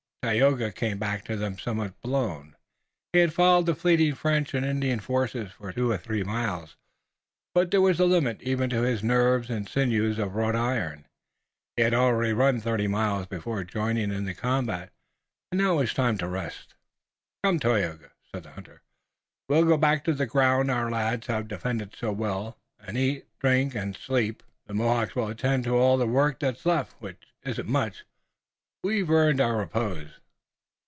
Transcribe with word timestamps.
Tayoga 0.23 0.71
came 0.71 0.99
back 0.99 1.25
to 1.25 1.35
them 1.35 1.57
somewhat 1.57 1.99
blown. 1.99 2.55
He 3.11 3.17
had 3.17 3.33
followed 3.33 3.65
the 3.65 3.73
fleeing 3.73 4.13
French 4.13 4.53
and 4.53 4.63
Indian 4.63 4.99
force 4.99 5.31
two 5.31 5.49
or 5.91 5.97
three 5.97 6.23
miles. 6.23 6.75
But 7.55 7.71
there 7.71 7.81
was 7.81 7.99
a 7.99 8.05
limit 8.05 8.39
even 8.43 8.69
to 8.69 8.83
his 8.83 9.01
nerves 9.01 9.49
and 9.49 9.67
sinews 9.67 10.19
of 10.19 10.35
wrought 10.35 10.53
steel. 10.53 11.05
He 11.75 11.81
had 11.81 11.95
already 11.95 12.33
run 12.33 12.61
thirty 12.61 12.85
miles 12.85 13.25
before 13.25 13.63
joining 13.63 14.11
in 14.11 14.25
the 14.25 14.35
combat, 14.35 14.91
and 15.51 15.59
now 15.59 15.73
it 15.77 15.81
was 15.81 15.93
time 15.95 16.19
to 16.19 16.27
rest. 16.27 16.75
"Come, 17.43 17.59
Tayoga," 17.59 18.11
said 18.31 18.43
the 18.43 18.51
hunter, 18.51 18.83
"we'll 19.49 19.65
go 19.65 19.75
back 19.75 20.03
to 20.03 20.13
the 20.13 20.27
ground 20.27 20.69
our 20.69 20.91
lads 20.91 21.25
have 21.25 21.47
defended 21.47 21.95
so 21.95 22.11
well, 22.11 22.59
and 22.79 22.95
eat, 22.95 23.25
drink 23.39 23.73
and 23.73 23.97
sleep. 23.97 24.43
The 24.67 24.75
Mohawks 24.75 25.15
will 25.15 25.29
attend 25.29 25.63
to 25.63 25.77
all 25.77 25.97
the 25.97 26.05
work 26.05 26.39
that's 26.39 26.63
left, 26.67 26.95
which 27.01 27.23
isn't 27.41 27.67
much. 27.67 28.03
We've 28.83 29.11
earned 29.11 29.39
our 29.39 29.57
repose." 29.57 30.15